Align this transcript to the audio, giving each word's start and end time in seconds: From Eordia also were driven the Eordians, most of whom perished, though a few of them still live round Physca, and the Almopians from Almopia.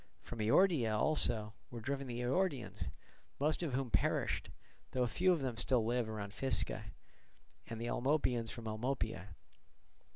From 0.23 0.39
Eordia 0.41 0.97
also 0.97 1.53
were 1.69 1.79
driven 1.79 2.07
the 2.07 2.21
Eordians, 2.21 2.89
most 3.39 3.61
of 3.61 3.73
whom 3.75 3.91
perished, 3.91 4.49
though 4.93 5.03
a 5.03 5.07
few 5.07 5.31
of 5.31 5.41
them 5.41 5.57
still 5.57 5.85
live 5.85 6.07
round 6.07 6.33
Physca, 6.33 6.85
and 7.67 7.79
the 7.79 7.85
Almopians 7.85 8.49
from 8.49 8.65
Almopia. 8.65 9.35